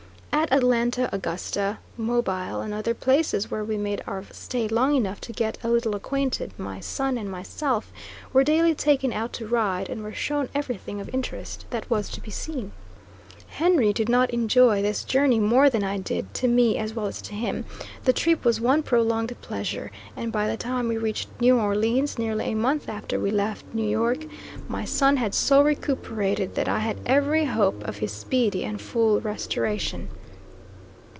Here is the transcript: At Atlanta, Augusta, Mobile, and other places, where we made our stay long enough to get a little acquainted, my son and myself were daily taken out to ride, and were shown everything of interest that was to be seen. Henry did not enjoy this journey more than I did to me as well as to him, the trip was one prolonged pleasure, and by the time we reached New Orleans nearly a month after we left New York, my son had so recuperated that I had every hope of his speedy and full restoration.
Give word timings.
At 0.33 0.51
Atlanta, 0.51 1.07
Augusta, 1.13 1.77
Mobile, 1.97 2.61
and 2.61 2.73
other 2.73 2.93
places, 2.95 3.51
where 3.51 3.63
we 3.63 3.77
made 3.77 4.01
our 4.07 4.23
stay 4.31 4.67
long 4.67 4.95
enough 4.95 5.21
to 5.21 5.31
get 5.33 5.57
a 5.63 5.69
little 5.69 5.95
acquainted, 5.95 6.51
my 6.57 6.79
son 6.79 7.17
and 7.17 7.29
myself 7.29 7.91
were 8.33 8.43
daily 8.43 8.73
taken 8.73 9.13
out 9.13 9.33
to 9.33 9.45
ride, 9.47 9.87
and 9.87 10.01
were 10.01 10.13
shown 10.13 10.49
everything 10.55 10.99
of 10.99 11.13
interest 11.13 11.65
that 11.69 11.87
was 11.91 12.09
to 12.09 12.21
be 12.21 12.31
seen. 12.31 12.71
Henry 13.49 13.93
did 13.93 14.09
not 14.09 14.31
enjoy 14.31 14.81
this 14.81 15.03
journey 15.03 15.39
more 15.39 15.69
than 15.69 15.83
I 15.83 15.99
did 15.99 16.33
to 16.35 16.47
me 16.47 16.75
as 16.77 16.93
well 16.95 17.05
as 17.05 17.21
to 17.23 17.33
him, 17.35 17.63
the 18.05 18.13
trip 18.13 18.43
was 18.43 18.59
one 18.59 18.81
prolonged 18.81 19.39
pleasure, 19.41 19.91
and 20.17 20.31
by 20.31 20.47
the 20.47 20.57
time 20.57 20.87
we 20.87 20.97
reached 20.97 21.29
New 21.39 21.59
Orleans 21.59 22.17
nearly 22.17 22.45
a 22.45 22.55
month 22.55 22.89
after 22.89 23.19
we 23.19 23.29
left 23.31 23.63
New 23.73 23.87
York, 23.87 24.25
my 24.67 24.85
son 24.85 25.17
had 25.17 25.35
so 25.35 25.61
recuperated 25.61 26.55
that 26.55 26.67
I 26.67 26.79
had 26.79 26.97
every 27.05 27.45
hope 27.45 27.87
of 27.87 27.97
his 27.97 28.11
speedy 28.11 28.63
and 28.63 28.81
full 28.81 29.21
restoration. 29.21 30.09